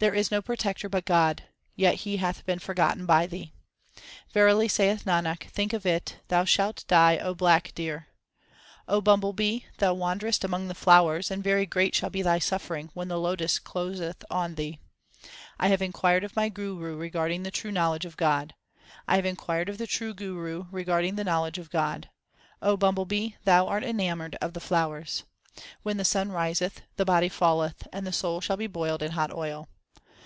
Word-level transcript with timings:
1 0.00 0.10
There 0.10 0.14
is 0.14 0.30
no 0.30 0.40
protector 0.40 0.88
but 0.88 1.04
God; 1.04 1.42
yet 1.74 1.96
He 1.96 2.18
hath 2.18 2.46
been 2.46 2.60
for 2.60 2.72
gotten 2.72 3.04
by 3.04 3.26
thee. 3.26 3.52
Verily, 4.32 4.68
saith 4.68 5.04
Nanak, 5.04 5.48
think 5.50 5.72
of 5.72 5.84
it, 5.84 6.18
thou 6.28 6.44
shalt 6.44 6.84
die, 6.86 7.16
O 7.18 7.34
black 7.34 7.74
deer. 7.74 8.06
bumble 8.86 9.32
bee, 9.32 9.62
2 9.72 9.72
thou 9.78 9.94
wanderest 9.94 10.44
among 10.44 10.68
the 10.68 10.74
flowers, 10.76 11.32
and 11.32 11.42
very 11.42 11.66
great 11.66 11.96
shall 11.96 12.10
be 12.10 12.22
thy 12.22 12.38
suffering, 12.38 12.90
when 12.94 13.08
the 13.08 13.18
lotus 13.18 13.58
closeth 13.58 14.24
on 14.30 14.54
thee. 14.54 14.78
1 15.56 15.68
have 15.72 15.82
inquired 15.82 16.22
of 16.22 16.36
my 16.36 16.48
Guru 16.48 16.96
regarding 16.96 17.42
the 17.42 17.50
true 17.50 17.72
knowledge 17.72 18.04
of 18.04 18.16
God. 18.16 18.54
I 19.08 19.16
have 19.16 19.26
inquired 19.26 19.68
of 19.68 19.78
the 19.78 19.88
true 19.88 20.14
Guru 20.14 20.66
regarding 20.70 21.16
the 21.16 21.24
knowledge 21.24 21.58
of 21.58 21.70
God; 21.70 22.08
O 22.62 22.76
bumble 22.76 23.04
bee, 23.04 23.34
thou 23.42 23.66
art 23.66 23.82
enamoured 23.82 24.36
of 24.40 24.52
the 24.52 24.60
flowers. 24.60 25.24
When 25.82 25.96
the 25.96 26.04
sun 26.04 26.30
riseth, 26.30 26.74
3 26.74 26.82
the 26.98 27.04
body 27.04 27.28
falleth, 27.28 27.88
and 27.92 28.06
the 28.06 28.12
soul 28.12 28.40
shall 28.40 28.56
be 28.56 28.68
boiled 28.68 29.02
in 29.02 29.10
hot 29.10 29.32
oil. 29.34 29.68